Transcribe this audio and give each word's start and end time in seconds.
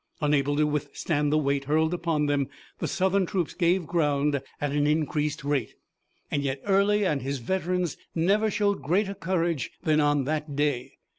Unable 0.19 0.55
to 0.57 0.65
withstand 0.65 1.31
the 1.31 1.37
weight 1.37 1.65
hurled 1.65 1.93
upon 1.93 2.25
them 2.25 2.49
the 2.79 2.87
Southern 2.87 3.27
troops 3.27 3.53
gave 3.53 3.85
ground 3.85 4.41
at 4.59 4.71
an 4.71 4.87
increased 4.87 5.43
rate. 5.43 5.75
Yet 6.31 6.59
Early 6.65 7.05
and 7.05 7.21
his 7.21 7.37
veterans 7.37 7.97
never 8.15 8.49
showed 8.49 8.81
greater 8.81 9.13
courage 9.13 9.69
than 9.83 9.99
on 9.99 10.23
that 10.23 10.55
day. 10.55 10.97